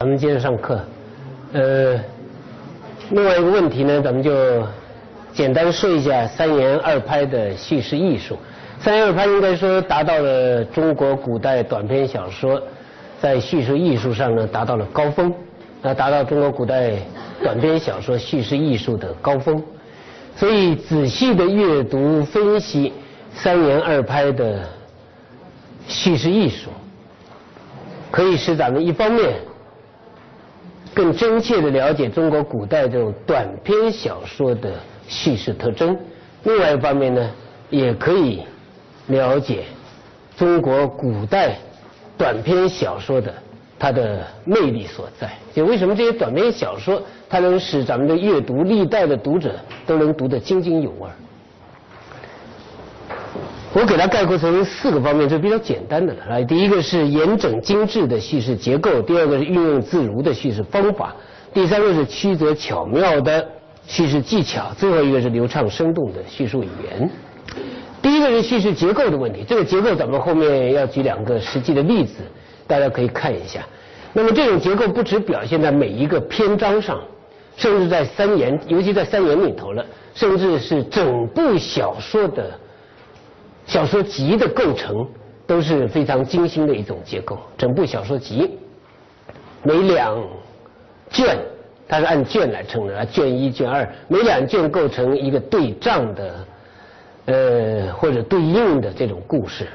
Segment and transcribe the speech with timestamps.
[0.00, 0.80] 咱们接着上课。
[1.52, 2.00] 呃，
[3.12, 4.60] 另外一个问题呢，咱们就
[5.32, 8.36] 简单说一下三言二拍的叙事艺术。
[8.80, 12.60] 三言二拍应该说达到了中国古代短篇小说
[13.20, 15.32] 在叙事艺术上呢达到了高峰，
[15.80, 16.94] 那达到中国古代
[17.40, 19.62] 短篇小说叙事艺术的高峰。
[20.34, 22.92] 所以仔细的阅读分析
[23.32, 24.68] 三言二拍的
[25.86, 26.70] 叙事艺术，
[28.10, 29.34] 可以使咱们一方面。
[30.94, 34.72] 更真切地了解中国古代这种短篇小说的
[35.08, 35.98] 叙事特征，
[36.44, 37.30] 另外一方面呢，
[37.68, 38.42] 也可以
[39.08, 39.64] 了解
[40.36, 41.58] 中国古代
[42.16, 43.34] 短篇小说的
[43.78, 45.32] 它的魅力所在。
[45.52, 51.08] 就为什么这些短篇小说它能使咱们的阅读历代的读者都能读得津津有味？
[53.74, 56.36] 我给它概括成四个方面，这比较简单的了。
[56.36, 61.12] 啊，第一个是严整精致的叙事结构，第二个是运用自如的叙事方法，
[61.52, 63.44] 第三个是曲折巧妙的
[63.84, 67.10] 叙事技巧，最后一个是流畅生动的叙述语言。
[68.00, 72.18] 第一个是叙事结构的问题，这个结构咱们后面要举两个实际的例子，
[72.68, 73.60] 大家可以看一下。
[74.12, 77.00] 那么这种结构不只表现在每一个篇章上，
[77.56, 79.84] 甚至在三言，尤其在三言里头了，
[80.14, 82.56] 甚至是整部小说的。
[83.66, 85.06] 小说集的构成
[85.46, 87.38] 都是非常精心的一种结构。
[87.56, 88.58] 整部小说集
[89.62, 90.22] 每两
[91.10, 91.38] 卷，
[91.88, 96.46] 它是按卷来称的，卷一、卷二，每两卷构成一个对仗的，
[97.24, 99.66] 呃或者对应的这种故事，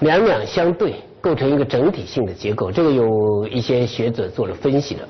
[0.00, 2.72] 两两相对，构成一个整体性的结构。
[2.72, 5.08] 这个有一些学者做了分析了。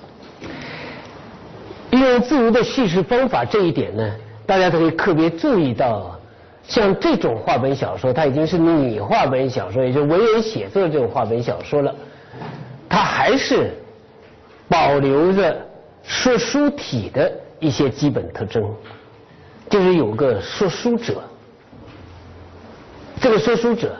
[1.90, 6.20] 运用自如的叙事方法这一点呢，大家都可以特别注意到。
[6.66, 11.94] 像这种话本小说，它已经是拟话本小说，也就文人写作这种话本小说了。
[12.88, 13.72] 它还是
[14.68, 15.56] 保留着
[16.02, 18.64] 说书体的一些基本特征，
[19.68, 21.22] 就是有个说书者。
[23.20, 23.96] 这个说书者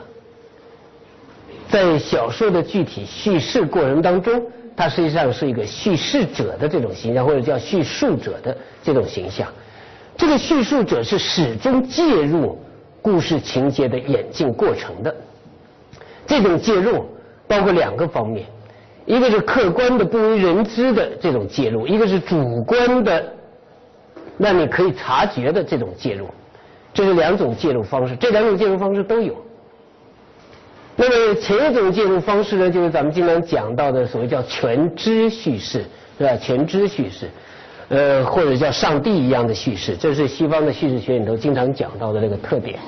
[1.69, 4.41] 在小说的具体叙事过程当中，
[4.75, 9.47] 他实际上是一个叙事者的这种形象，或者叫叙述者的这种形象。
[10.17, 12.57] 这个叙述者是始终介入
[13.05, 15.15] 故事情节的演进过程的。
[16.25, 17.05] 这种介入
[17.47, 18.47] 包括两个方面，
[19.05, 23.31] 一个是客观的不为人知的这种介入，一个是主观的
[24.39, 26.27] 让你可以察觉的这种介入。
[26.95, 29.35] 这是两种介入方式，这两种介入方式都有。
[30.95, 35.85] 那么前一种介入方式呢，就是咱们经常讲到的所谓叫全知叙事，
[36.17, 36.35] 是吧？
[36.37, 37.29] 全知叙事。
[37.87, 42.79] 呃，或者叫上帝一样的叙事，这是西方的叙事学里头经常讲到的那个特点。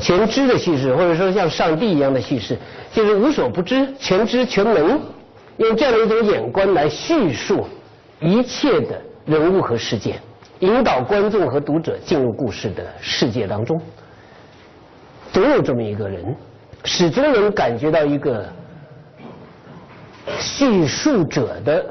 [0.00, 2.58] 全知的叙事，或者说像上帝一样的叙事，
[2.92, 5.00] 就是无所不知、全知全能，
[5.58, 7.64] 用这样的一种眼光来叙述
[8.18, 10.20] 一切的人物和事件，
[10.58, 13.80] 引导观众和读者进入故事的世界当中。
[15.32, 16.34] 总有这么一个人，
[16.84, 18.44] 始终能感觉到一个。
[20.38, 21.84] 叙述者的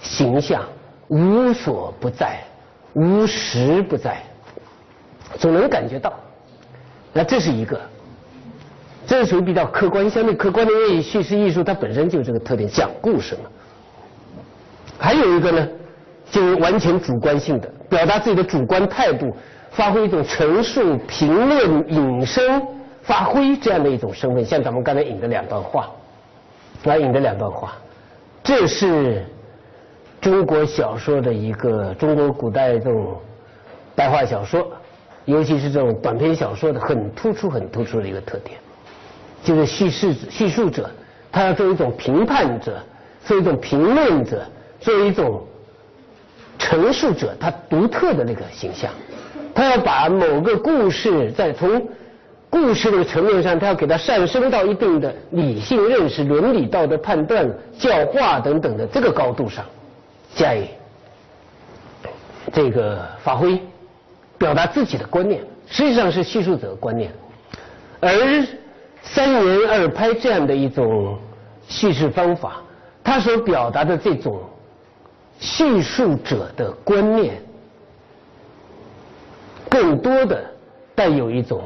[0.00, 0.62] 形象
[1.08, 2.40] 无所不在，
[2.94, 4.22] 无时不在，
[5.38, 6.12] 总能感觉到。
[7.12, 7.80] 那这是一个，
[9.06, 13.50] 这是属于比较客观、相对客观的，因为叙事艺术它本身就这个特点，讲故事嘛。
[14.98, 15.68] 还有一个呢，
[16.30, 19.34] 就是完全主观性的，表达自己的主观态度，
[19.70, 22.62] 发挥一种陈述、评论、引申、
[23.02, 25.88] 发挥这样的一种身份，像咱们刚才引的两段话。
[26.84, 27.72] 来引的两段话，
[28.42, 29.24] 这是
[30.20, 33.16] 中国小说的一个中国古代这种
[33.94, 34.66] 白话小说，
[35.24, 38.58] 尤其是这种短篇小说的很突出、很突出的一个特点，
[39.42, 40.88] 就是叙事叙述者，
[41.32, 42.78] 他要做一种评判者，
[43.24, 44.44] 做一种评论者，
[44.78, 45.44] 做一种
[46.58, 48.92] 陈述者，他独特的那个形象，
[49.54, 51.88] 他要把某个故事再从。
[52.56, 57.46] 故事这个层面上，他要给它上升到一定的理性认识、伦理道德判断、
[57.78, 59.62] 教化等等的这个高度上，
[60.34, 60.66] 加以
[62.54, 63.60] 这个发挥，
[64.38, 67.12] 表达自己的观念，实际上是叙述者观念。
[68.00, 68.10] 而
[69.02, 71.18] 三言二拍这样的一种
[71.68, 72.62] 叙事方法，
[73.04, 74.40] 它所表达的这种
[75.38, 77.34] 叙述者的观念，
[79.68, 80.42] 更多的
[80.94, 81.62] 带有一种。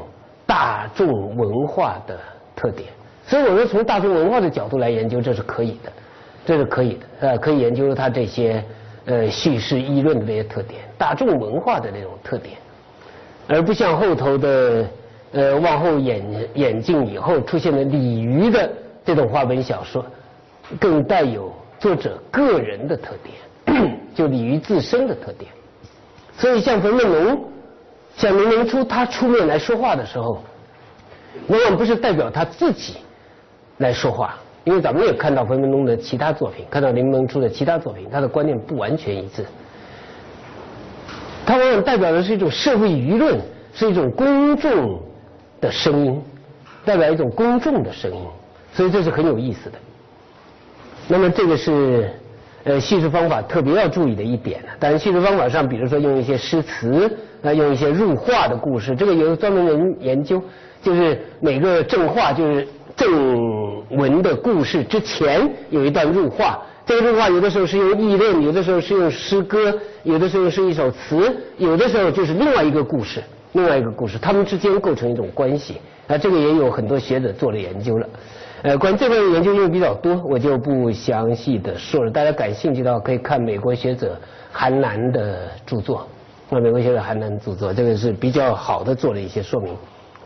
[0.51, 2.19] 大众文化的
[2.53, 2.89] 特点，
[3.25, 5.89] 所以我说从大众文化的角度来研究，这是可以的，
[6.45, 8.61] 这是可以的，呃，可以研究它这些
[9.05, 12.57] 呃叙事议论的这些特点，大众文化的那种特点，
[13.47, 14.85] 而不像后头的
[15.31, 16.21] 呃往后演
[16.55, 18.69] 演进以后出现的鲤鱼的
[19.05, 20.05] 这种话本小说，
[20.81, 21.49] 更带有
[21.79, 25.49] 作者个人的特点，就鲤鱼自身的特点。
[26.37, 27.50] 所以像冯梦龙，
[28.17, 30.43] 像林明初，他出面来说话的时候，
[31.47, 32.97] 往往不是代表他自己
[33.77, 39.45] 来说话，因为咱们也看到冯梦龙的其他作品，看到林明初的其他作品，他的观念不完全一致。
[41.45, 43.39] 他往往代表的是一种社会舆论，
[43.73, 45.01] 是一种公众
[45.59, 46.21] 的声音，
[46.85, 48.21] 代表一种公众的声音，
[48.73, 49.77] 所以这是很有意思的。
[51.07, 52.13] 那么这个是
[52.63, 54.63] 呃叙述方法特别要注意的一点。
[54.79, 57.09] 但是叙述方法上，比如说用一些诗词，
[57.43, 60.41] 啊用一些入画的故事，这个有专门人研究，
[60.81, 66.59] 就是每个正话就是正文的故事之前有一段入画。
[66.83, 69.73] 这个入画有的时候是用议论，有的时候是用诗歌，
[70.03, 73.21] 有的时候是一首词，有的时候就是另外一个故事，
[73.53, 75.79] 另外一个故事，他们之间构成一种关系。
[76.07, 78.09] 啊，这个也有很多学者做了研究了。
[78.63, 82.11] 呃，关于这方面研究因为比较多，我就不详细的说了。
[82.11, 84.19] 大家感兴趣的话，可以看美国学者
[84.51, 86.07] 韩南的著作。
[86.49, 89.75] 那美国学者韩南著作，这个是比较好的做了一些说明。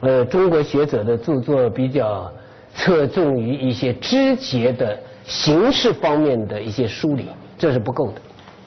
[0.01, 2.31] 呃，中国学者的著作比较
[2.75, 4.97] 侧重于一些枝节的。
[5.27, 7.25] 形式方面的一些梳理，
[7.57, 8.21] 这是不够的。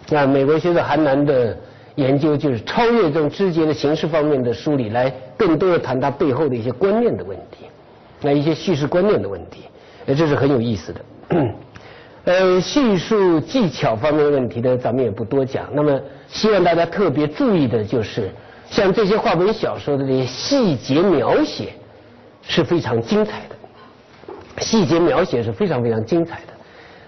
[0.08, 1.56] 那美国学者韩南的
[1.94, 7.47] 研究就是超越这种枝节的形式方面的梳理，来更多的谈它背后的一些观念的问题，
[8.20, 9.64] 那一些叙事观念的问题，
[10.06, 11.00] 呃，这是很有意思的。
[12.24, 15.68] 呃，叙述技巧方面的问题呢，咱们也不多讲。
[15.72, 15.98] 那么，
[16.28, 18.30] 希望大家特别注意的就是，
[18.68, 21.72] 像这些话本小说的这些细节描写
[22.42, 24.62] 是非常精彩的。
[24.62, 26.52] 细节描写是非常非常精彩的，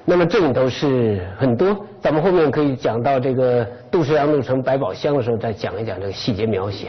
[0.05, 6.87] 那么这里头是很多，咱们后面可以讲到这个杜十娘怒城百宝箱的时候再讲一讲这个细节描写。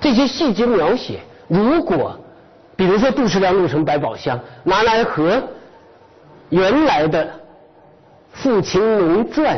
[0.00, 2.18] 这些细节描写，如果
[2.82, 5.40] 比如说杜十娘怒城百宝箱拿来和
[6.48, 7.24] 原来的
[8.32, 9.56] 《富秦龙传》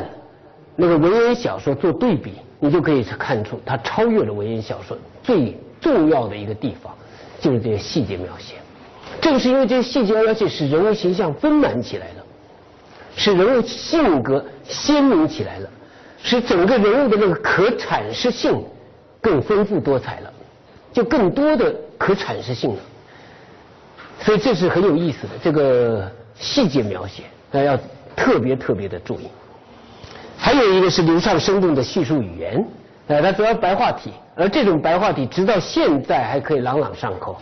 [0.77, 6.95] 那个文言小说做对比，你就可以看出它超越了文言小说最重要的一个地方，
[7.41, 8.57] 就是这些细节描写。
[9.23, 12.25] 正是因为这些细节描写使人物形象丰满起来了，
[13.17, 15.71] 使人物性格鲜明起来了，
[16.23, 18.63] 使整个人物的那个可阐释性
[19.23, 20.31] 更丰富多彩了，
[20.93, 22.77] 就更多的可阐释性了。
[24.21, 27.79] 所以这是很有意思的，这个细节描写那要
[28.17, 29.29] 特别特别的注意。
[30.37, 32.67] 还有一个是流畅生动的叙述语言，
[33.09, 37.37] 呃，它主要白话体，而这种白话体直到现在还可以朗朗上口，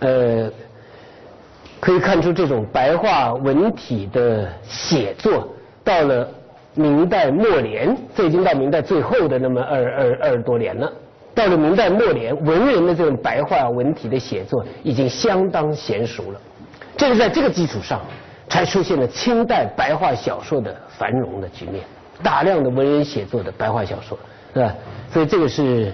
[0.00, 0.50] 呃。
[1.78, 5.46] 可以看出，这种白话文体的写作，
[5.84, 6.26] 到了
[6.74, 10.90] 明代末年，这已经到明代最后的那么二二二十多年了。
[11.36, 16.40] 到了明代末年，文人的这种白话文体的写作已经相当娴熟了。
[16.96, 18.00] 正是在这个基础上，
[18.48, 21.84] 才出现了清代白话小说的繁荣的局面，
[22.22, 24.18] 大量的文人写作的白话小说，
[24.54, 24.74] 是吧？
[25.12, 25.92] 所以这个是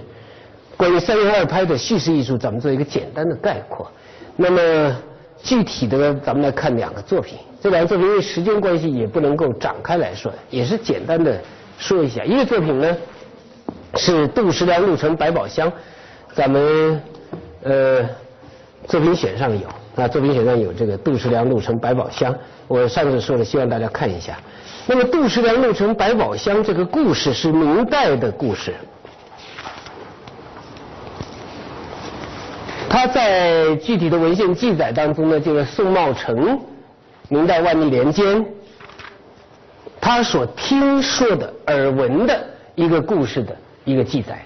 [0.77, 3.91] 关于三言二拍的叙事艺术，咱们做一个简单的概括。
[4.37, 4.97] 那么。
[5.45, 7.37] 具体的，咱们来看两个作品。
[7.61, 11.37] 这两个作品因为时间关系，也不能够展开来说，也是简单的
[11.79, 12.23] 说一下。
[12.23, 12.97] 一个作品呢
[13.97, 15.71] 是杜十娘怒城百宝箱，
[16.35, 17.03] 咱们
[17.63, 18.09] 呃
[18.87, 19.67] 作品选上有
[19.97, 22.35] 啊，作品选上有这个杜十娘怒城百宝箱。
[22.69, 24.39] 我上次说了，希望大家看一下。
[24.87, 28.75] 那么杜十娘怒城百宝箱这个故事是明代的故事。
[32.89, 36.61] 他在具体的文献记载当中呢，就是宋茂成，
[37.29, 38.45] 明代万历年间，
[40.01, 42.45] 他所听说的耳闻的
[42.75, 44.43] 一个故事的一个记载。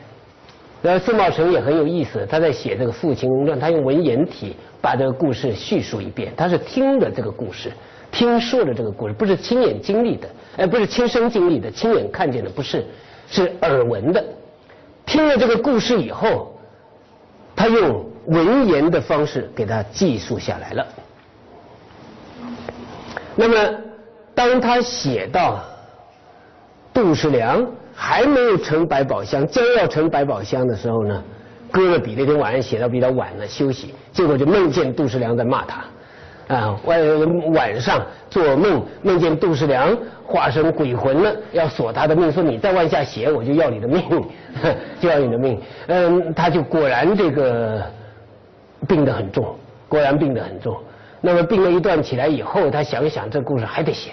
[0.83, 6.33] 那宋茂成也很有意思，他在写这个《父亲传》，他用文言体把这个故事叙述一遍。
[6.37, 7.73] 他是听的这个故事，
[8.11, 10.28] 听说的这个故事，不是亲眼经历的，
[10.59, 12.85] 哎，不是亲身经历的，亲眼看见的，不是，
[13.28, 14.25] 是耳闻的。
[15.05, 16.59] 听了这个故事以后，
[17.55, 18.05] 他用。
[18.26, 20.87] 文言的方式给他记述下来了。
[23.37, 23.78] 那么，
[24.35, 25.62] 当他写到
[26.93, 27.64] 杜十娘
[27.97, 31.23] 还没有成百宝箱，将要成百宝箱的时候呢，
[31.71, 35.85] 搁了笔，那天晚上写到比较晚了，休息，结果就梦见杜十娘在骂他。
[36.55, 44.05] 啊，晚晚上做梦，梦见杜十娘化身鬼魂了，要索他的命，说你再往下写，我就要你的命，
[45.00, 45.61] 就要你的命。
[45.87, 47.83] 嗯，他就果然这个。
[48.87, 49.57] 病得很重，
[49.88, 50.76] 果然病得很重。
[51.23, 54.12] 那么病了一段起来以后，他想想，这故事还得写，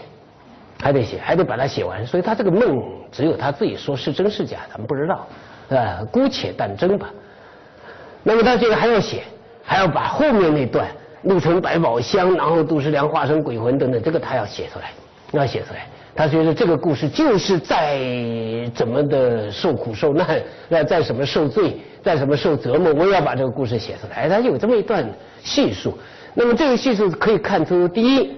[0.82, 2.06] 还得写，还得把它写完。
[2.06, 5.28] 所以他这个梦只有他自己说是真是假，咱们不知道，
[5.70, 7.10] 呃，姑且但真吧。
[8.24, 9.24] 那么他这个还要写，
[9.64, 10.88] 还要把后面那段
[11.24, 14.92] 陆沉百宝箱，然后杜十娘化成鬼魂等等，这个他要写出来，
[15.32, 15.86] 要写出来。
[16.16, 18.00] 他觉得这个故事就是在
[18.76, 20.40] 怎么的受苦受难，
[20.70, 24.30] 那在什么受罪，在什么受折磨，我也要把这个故事写出来。
[24.30, 25.04] 他有这么一段
[25.42, 25.98] 叙述。
[26.36, 28.30] 那么这个叙述可以看出，第一，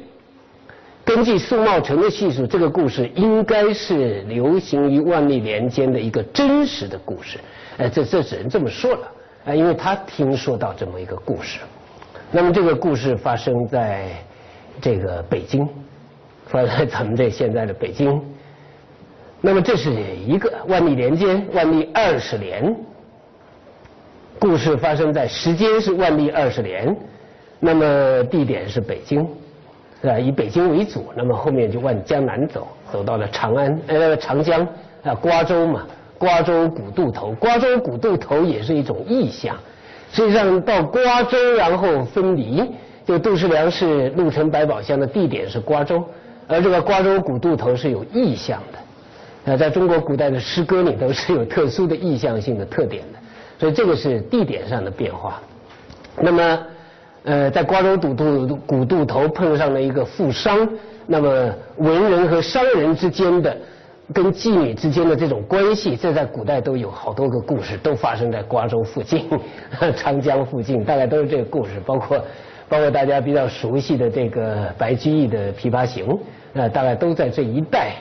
[1.06, 7.40] 根据宋茂成的叙述，这个故事应该是流行于万历年间的一个真实的故事。
[7.78, 9.12] 哎，这这只能这么说了。
[9.46, 11.60] 啊，因为他听说到这么一个故事。
[12.32, 14.10] 那么这个故事发生在
[14.82, 15.66] 这个北京。
[16.48, 18.22] 放在咱们这现在的北京，
[19.42, 22.76] 那么这是一个万历年间，万历二十年，
[24.38, 26.96] 故事发生在时间是万历二十年，
[27.60, 29.28] 那么地点是北京，
[30.02, 30.20] 是吧？
[30.20, 34.68] 以北京为主，那么后面就往江南走，走到了长安，呃，长江
[35.04, 35.86] 啊，瓜州嘛，
[36.18, 39.56] 瓜州古渡头，瓜州古渡头也是一种意象。
[40.12, 42.64] 实际上到瓜州，然后分离，
[43.06, 46.04] 就杜十娘是陆城百宝箱的地点是瓜州。
[46.48, 48.80] 而这个瓜州古渡头是有意象的，
[49.46, 53.20] 呃，在中国古代的诗歌里头是有特殊的意象性的特点的，
[53.60, 55.42] 所以这个是地点上的变化。
[56.18, 56.60] 那么，
[57.26, 60.68] 呃，在瓜州古渡古渡头碰上了一个富商，
[61.06, 63.58] 那么文人和商人之间的
[64.14, 69.28] 跟妓女之间的这种关系，这在古代都有好多个故事，都发生在瓜州附近、
[69.98, 72.24] 长江附近，大概都是这个故事，包括。
[72.68, 76.08] 包括大家比较熟悉的这个白居易的《琵琶行》，
[76.54, 77.92] 呃，大概都在这一带，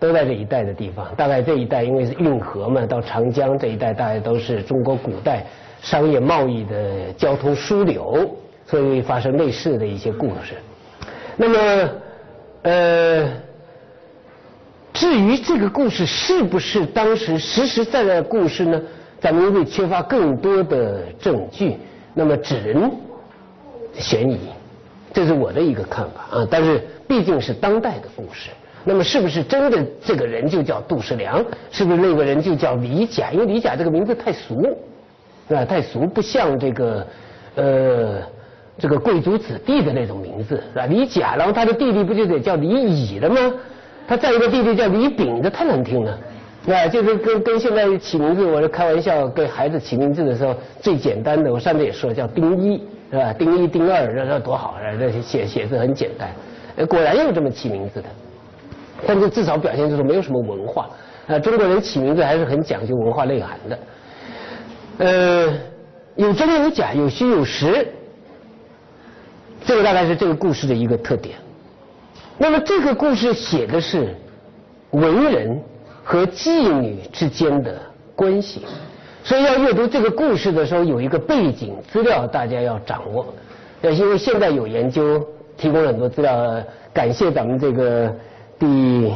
[0.00, 1.06] 都在这一带的地方。
[1.16, 5.46] 大概这一带因为是运河嘛，到长江这一带，大概都是中国古代
[5.80, 8.28] 商业贸易的交通枢纽，
[8.68, 10.54] 所以发生类似的一些故事。
[11.36, 11.90] 那么，
[12.62, 13.28] 呃，
[14.92, 18.80] 至于这个故事是不是当时实实在在的故事呢？
[19.20, 21.76] 咱们因为缺乏更多的证据，
[22.14, 22.92] 那么只能。
[23.94, 24.38] 悬疑，
[25.12, 26.46] 这是我的一个看法啊。
[26.48, 28.50] 但是毕竟是当代的故事，
[28.84, 31.44] 那么是不是真的这个人就叫杜十娘？
[31.72, 33.32] 是不是那个人就叫李甲？
[33.32, 34.76] 因为李甲这个名字太俗，
[35.48, 37.06] 啊，太俗，不像这个
[37.56, 38.22] 呃
[38.78, 40.86] 这个贵族子弟的那种名字，是吧？
[40.86, 43.52] 李甲，然后他的弟弟不就得叫李乙了吗？
[44.06, 46.18] 他再一个弟弟叫李丙，这太难听了，
[46.68, 52.80] 啊，就是跟跟现在起名字，我是开玩笑，给孩子起名字的时候最简单的，我上面也说叫丁一。
[53.10, 53.32] 是吧？
[53.32, 54.76] 丁一、丁二，那那多好！
[54.98, 56.28] 这写写字很简单，
[56.86, 58.08] 果然有这么起名字的。
[59.06, 60.90] 但是至少表现就是没有什么文化。
[61.26, 63.78] 啊，中国人起名字还是很讲究文化内涵的。
[64.98, 65.54] 呃，
[66.16, 67.88] 有真有假，有虚有实，
[69.68, 71.36] 这个大概是这个故事的一个特点。
[72.38, 74.16] 那么这个故事写的是
[74.92, 75.62] 文人
[76.02, 77.78] 和妓女之间的
[78.16, 78.64] 关系。
[79.22, 83.26] 所以要阅读这个故事的时候，有一个背景资料，大家要掌握。
[83.82, 85.22] 要因为现在有研究
[85.58, 88.10] 提供了很多资料，感谢咱们这个
[88.58, 89.12] 第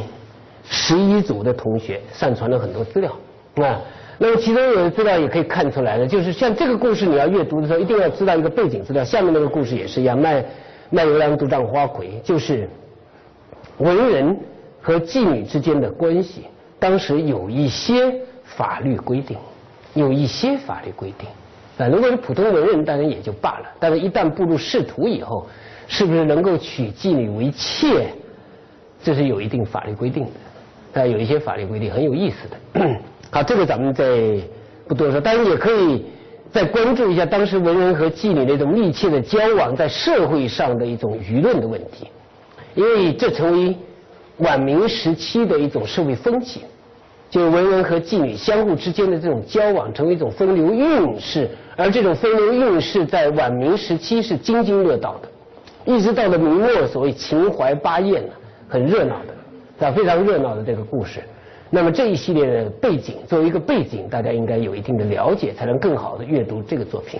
[0.69, 3.11] 十一组的同学上传了很多资料
[3.55, 3.81] 啊。
[4.17, 9.03] 那么其中有的资料也可以看出来的，就是像这个故事你要阅读的时候，一定要知道一个背景资料。
[9.03, 10.43] 下面那个故事也是一样，卖
[10.89, 12.69] 卖油郎独占花魁，就是
[13.77, 14.37] 文人
[14.81, 16.45] 和妓女之间的关系，
[16.79, 19.37] 当时有一些法律规定。
[19.95, 21.29] 有一些法律规定，
[21.77, 23.65] 啊，如果是普通文人，当然也就罢了。
[23.79, 25.45] 但是，一旦步入仕途以后，
[25.87, 28.07] 是不是能够娶妓女为妾，
[29.03, 30.99] 这是有一定法律规定的。
[30.99, 32.89] 啊，有一些法律规定很有意思的。
[33.33, 34.05] 好，这个咱们再
[34.87, 35.19] 不多说。
[35.19, 36.05] 当然，也可以
[36.51, 42.07] 再关注一下当时文人和妓女那种密切的交往，在社会上的一种舆论的问题，
[42.75, 43.75] 因为这成为
[44.37, 46.61] 晚明时期的一种社会风气。
[47.31, 58.23] 就文人和妓女相互之间的这种交往，成为一种风流韵事，而这种风流韵事在晚明时期是津津乐道的，一直到了明末，所谓秦淮八艳，
[58.69, 61.23] 很热闹的，啊，非常热闹的这个故事。
[61.73, 67.19] 那么这一系列的背景，作为一个背景，大家应该有一定的了解，才能更好的阅读这个作品。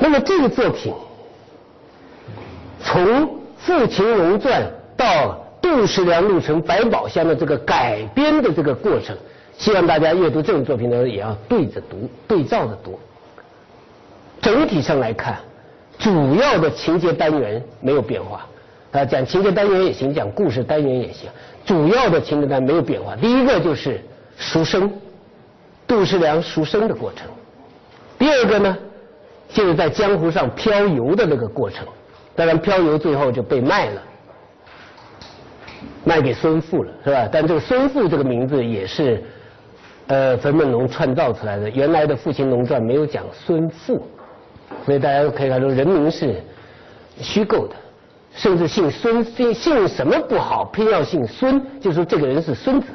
[0.00, 0.92] 那么这个作品，
[2.82, 3.04] 从
[3.56, 4.62] 《父秦荣传》
[4.96, 5.38] 到。
[5.62, 9.14] 杜十娘录成百宝箱的这个改编的这个过程，
[9.58, 12.98] 希望大家阅读这种作品的时候也要对着读、对照着读。
[14.40, 15.36] 整体上来看，
[15.98, 18.46] 主要的情节单元没有变化，
[18.92, 21.28] 啊，讲情节单元也行，讲故事单元也行。
[21.64, 23.14] 主要的情节单元没有变化。
[23.16, 24.00] 第一个就是
[24.36, 24.92] 赎身，
[25.86, 27.26] 杜十娘赎身的过程。
[28.18, 28.76] 第二个呢，
[29.48, 31.86] 就是在江湖上漂游的那个过程。
[32.34, 34.02] 当然，漂游最后就被卖了。
[36.04, 37.28] 卖给孙富了，是吧？
[37.30, 39.22] 但这个孙富这个名字也是
[40.06, 41.68] 呃，冯梦龙创造出来的。
[41.70, 44.02] 原来的《父亲龙传》没有讲孙富，
[44.84, 46.42] 所以大家可以看出人名是
[47.18, 47.76] 虚构的，
[48.34, 52.86] 甚至姓孙姓姓什么不好，偏要姓孙，就说这个人是孙子，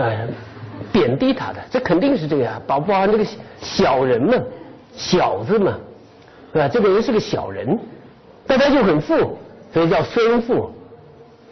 [0.00, 0.10] 啊，
[0.92, 3.26] 贬低他的，这肯定是这个呀，包包含这个
[3.60, 4.34] 小人嘛，
[4.96, 5.78] 小子嘛，
[6.52, 6.68] 是吧？
[6.68, 7.78] 这个人是个小人，
[8.46, 9.38] 但他就很富，
[9.72, 10.70] 所以叫孙富。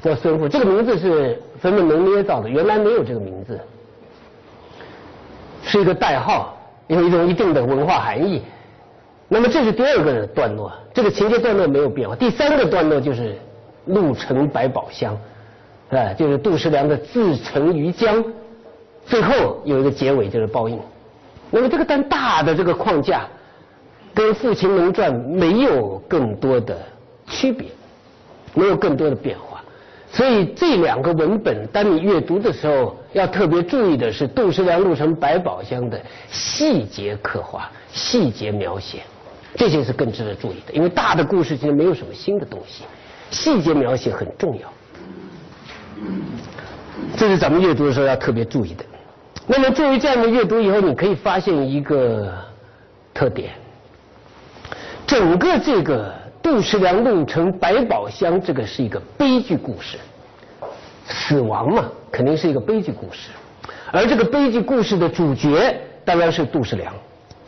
[0.02, 3.58] 叫孙富，这个名字是冯梦龙捏造的，原来没有这个名字，
[5.62, 6.54] 是一个代号，
[6.88, 8.42] 有一种一定的文化含义。
[9.28, 12.14] 那么这是第二个段落，这个情节段落没有变化。
[12.14, 13.36] 第三个段落就是
[13.86, 15.18] 陆城百宝箱，
[15.90, 18.24] 啊，就是杜十娘的自沉于江，
[19.06, 20.78] 最后有一个结尾就是报应。
[21.50, 23.26] 那么这个但大的这个框架
[24.12, 26.76] 跟《父亲龙传》没有更多的
[27.26, 27.68] 区别，
[28.54, 29.62] 没有更多的变化。
[30.12, 36.00] 所以这两个文本，当你阅读的时候，要特别注意的是杜十娘录成百宝箱的
[36.30, 39.00] 细节刻画、细节描写，
[39.56, 40.72] 这些是更值得注意的。
[40.72, 42.84] 因为大的故事其实没有什么新的东西，
[43.30, 44.72] 细节描写很重要。
[47.16, 48.84] 这是咱们阅读的时候要特别注意的。
[49.46, 52.32] 那么作为这样的阅读以后，你可以发现一个
[53.12, 53.52] 特点：
[55.06, 56.12] 整个这个。
[56.44, 59.96] 杜十娘弄成百宝箱，这个是一个悲剧故事，
[61.08, 63.30] 死亡嘛，肯定是一个悲剧故事。
[63.90, 66.92] 而这个悲剧故事的主角当然是杜十娘，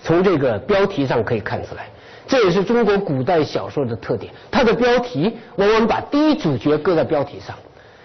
[0.02, 1.90] 从这个标题上可以看出来，
[2.26, 4.33] 这也是中国古代小说的特点。
[4.50, 7.54] 它的标题往往把第一主角搁在标题上，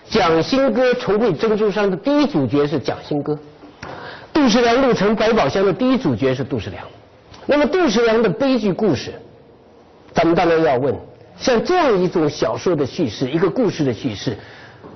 [0.13, 3.37] 《蒋新歌重会珍珠山》的第一主角是蒋新歌，
[4.31, 6.83] 杜十娘弄成百宝箱的第一主角是杜十娘。
[7.45, 9.13] 那么杜十娘的悲剧故事。
[10.13, 10.93] 咱们当然要问，
[11.37, 14.37] 像这样一种小说的叙事，一个故事的叙事，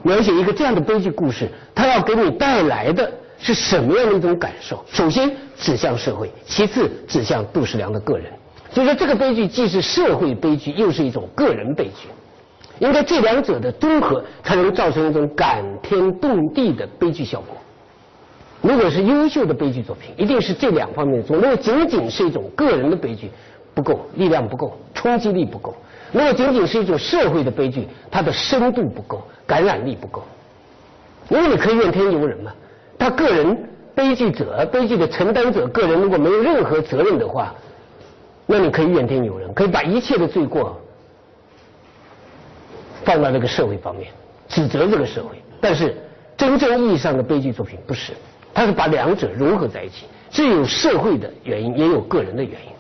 [0.04, 4.84] 描写一个这样的悲剧故事，它要给你带来的是什么样的一种感受？
[4.92, 8.26] 首先指向社会，其次指向杜十娘的个人。
[8.76, 12.10] 所以说，这个悲剧既是社会悲剧，又是一种个人悲剧。
[12.80, 17.56] 应该这两者的综合，才能造成一种感天动地的悲剧效果。
[18.62, 21.42] 如果是优秀的悲剧作品，一定是这两方面的综合。
[21.42, 23.32] 如果仅仅是一种个人的悲剧，
[23.74, 25.74] 不够，力量不够，冲击力不够。
[26.12, 30.22] 如果仅仅是一种社会的悲剧，它的深度不够，感染力不够。
[31.30, 32.52] 因为你可以怨天尤人嘛，
[33.00, 33.58] 他个人
[33.96, 37.56] 悲剧者、悲剧的承担者个人如果没有任何责任的话，
[38.46, 40.80] 那你可以怨天尤人，可以把一切的罪过
[43.04, 44.12] 放到这个社会方面，
[44.48, 45.42] 指责这个社会。
[45.60, 45.96] 但是
[46.38, 48.14] 真正意义上的悲剧作品不是，
[48.54, 52.72] 它是把两者融合在一起，既有社会的原因，也有个人的原因。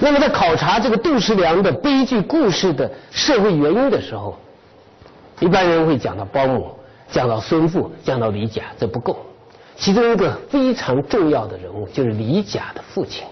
[0.00, 4.38] 那么，在考察这个杜十娘的悲剧故事的社会原因的时候，
[5.40, 6.70] 一般人会讲到包姆，
[7.10, 9.26] 讲到孙父，讲到李甲，这不够。
[9.76, 13.26] 其中一个非常重要的人物就是李甲的父亲，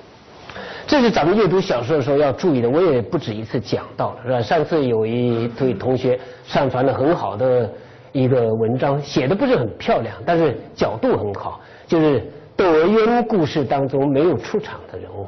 [0.87, 2.71] 这是咱们阅读小说的时候要注意的。
[2.71, 4.41] 我也不止一次讲到了，是吧？
[4.41, 7.69] 上次有一位同学上传了很好的
[8.13, 12.25] 一个文章，写的不是很漂亮，但是角度很好，就是
[12.57, 15.27] 窦娥冤故事当中没有出场的人物。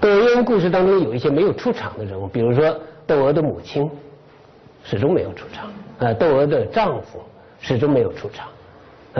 [0.00, 3.88] 窦娥冤故事当中有一些没有出场的人物，比如说窦娥的母亲
[4.82, 5.70] 始终没有出场，
[6.00, 7.20] 啊，窦娥的丈夫
[7.60, 8.48] 始终没有出场，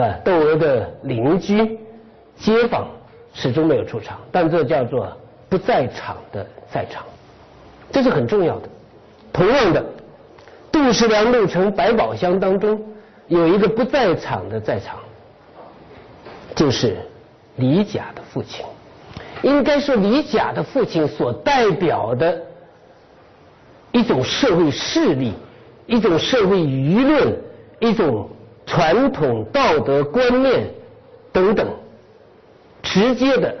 [0.03, 1.79] 啊，窦娥的邻居、
[2.35, 2.87] 街坊
[3.33, 5.11] 始终没有出场，但这叫做
[5.49, 7.03] 不在场的在场，
[7.91, 8.69] 这是很重要的。
[9.33, 9.83] 同样的，
[10.71, 12.81] 杜十娘怒成百宝箱当中
[13.27, 14.97] 有一个不在场的在场，
[16.55, 16.97] 就是
[17.55, 18.65] 李甲的父亲。
[19.41, 22.41] 应该说，李甲的父亲所代表的
[23.91, 25.33] 一种社会势力、
[25.87, 27.35] 一种社会舆论、
[27.79, 28.29] 一种
[28.67, 30.69] 传统道德观念
[31.31, 31.67] 等等，
[32.91, 33.55] 直接的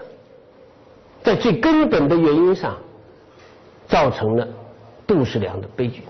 [1.23, 2.77] 在最根本的原因上，
[3.87, 4.45] 造成了
[5.07, 6.03] 杜十娘的悲剧。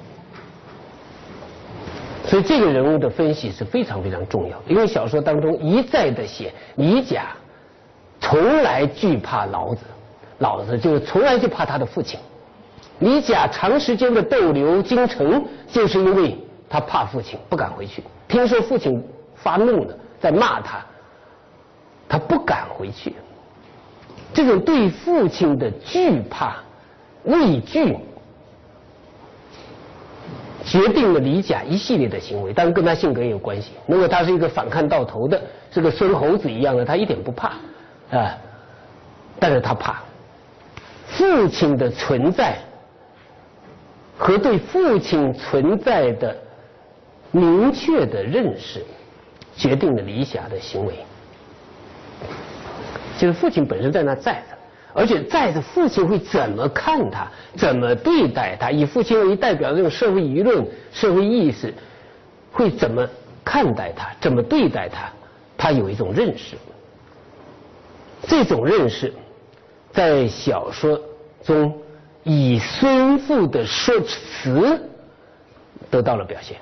[2.25, 7.27] 所以，这个人物的分析是非常非常重要的，因为小说当中一再的写李甲。
[8.19, 9.81] 从来惧怕老子，
[10.39, 12.19] 老子就是从来就怕他的父亲。
[12.99, 16.38] 李甲长时间的逗留京城，就是因为
[16.69, 18.03] 他怕父亲，不敢回去。
[18.27, 19.03] 听说父亲
[19.36, 20.86] 发怒了，在骂他，
[22.12, 23.15] 他不敢回去。
[24.34, 26.58] 这种对父亲的惧怕、
[27.24, 27.95] 畏惧，
[30.65, 33.71] 决定了李甲一系列的行为，当然跟他性格也有关系。
[33.88, 37.54] 如果他是一个反抗到头的，是个孙猴子一样的，他一点不怕。
[38.12, 38.38] 啊！
[39.39, 40.02] 但是他怕
[41.08, 42.58] 父亲的存在
[44.17, 46.36] 和对父亲存在的
[47.32, 48.84] 明确的认识，
[49.56, 50.93] 决定了李霞的行为。
[53.21, 54.57] 就是父亲本身在那在着，
[54.95, 58.71] 而且在的父亲会怎么看他，怎么对待他？
[58.71, 61.71] 以父亲为代表的这种社会舆论、社会意识，
[62.51, 63.07] 会怎么
[63.45, 64.10] 看待他？
[64.19, 65.07] 怎么对待他？
[65.55, 66.57] 他有一种认识。
[68.27, 69.13] 这种认识，
[69.91, 70.99] 在小说
[71.43, 71.79] 中
[72.23, 74.81] 以孙父的说辞
[75.91, 76.57] 得到了表现。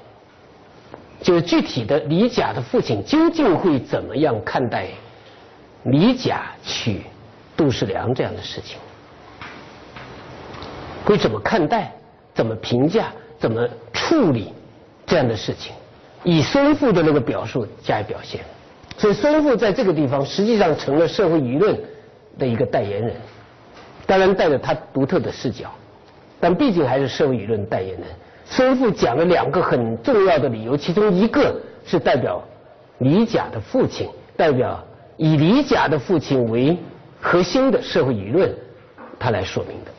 [1.21, 4.87] 就是具体的李甲的父亲究竟会怎么样看待
[5.83, 7.01] 李甲娶
[7.55, 8.77] 杜世良这样的事情？
[11.05, 11.91] 会怎么看待？
[12.33, 13.11] 怎么评价？
[13.39, 14.53] 怎么处理
[15.05, 15.73] 这样的事情？
[16.23, 18.41] 以孙父的那个表述加以表现。
[18.97, 21.79] 所以孙父在这个地方实际上成了社会舆论
[22.37, 23.15] 的一个代言人，
[24.05, 25.71] 当然带着他独特的视角，
[26.39, 28.03] 但毕竟还是社会舆论代言人。
[28.45, 32.43] 孙父讲了两个很重要的理由，其中一个是代表
[32.97, 34.83] 李甲的父亲，代表
[35.19, 36.77] 以李甲的父亲为
[37.19, 38.49] 核心的社会舆论，
[39.19, 39.91] 他来说明的。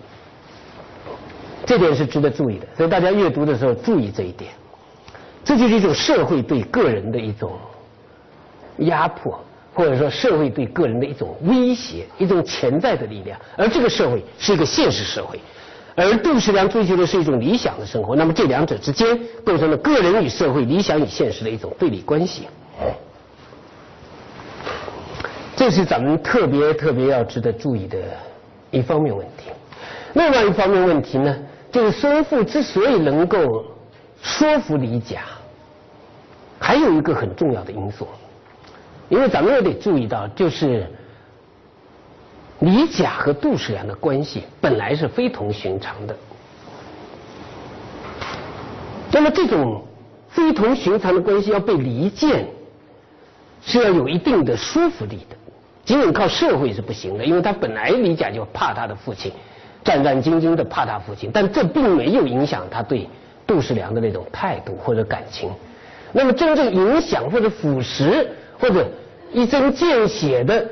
[1.67, 4.51] 这点是值得注意的，所以大家阅读的时候注意这一点。
[5.45, 7.53] 这就是一种社会对个人的一种。
[8.79, 9.39] 压迫，
[9.75, 15.39] 或者说社会对个人的一种威胁，一种潜在的力量，而这个社会是一个现实社会，
[15.95, 22.49] 而杜十娘追求的是一种理想的生活，那么这两者之间构成了个人与社会、理想与现实的一种对立关系。
[25.61, 27.99] 这是咱们特别特别要值得注意的
[28.71, 29.51] 一方面问题。
[30.15, 31.37] 另外一方面问题呢，
[31.71, 33.67] 就是孙父之所以能够
[34.23, 35.21] 说服李甲，
[36.59, 38.09] 还有一个很重要的因素。
[39.11, 40.91] 因为咱们也得注意到，就是
[42.61, 46.17] 李甲和杜十娘的关系本来是非同寻常的。
[49.13, 49.85] 那么这种
[50.31, 52.47] 非同寻常的关系要被离间，
[53.61, 55.37] 是要有一定的说服力的。
[55.85, 59.33] 仅仅靠社会是不行的，因为他本来李甲就怕他的父亲，
[59.85, 63.09] 战战兢兢的怕他父亲，但这并没有影响他对
[63.47, 65.51] 杜世良的那种态度或者感情。
[66.13, 68.27] 那么真正影响或者腐蚀。
[68.61, 68.87] 或者
[69.33, 70.69] 一针见血的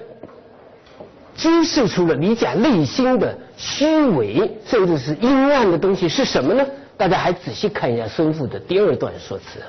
[1.35, 6.67] 揭示出了李甲内心的虚伪，甚至是阴暗的东西是什么呢？
[6.99, 9.61] 大家还仔细看一下孙父的第二段说辞。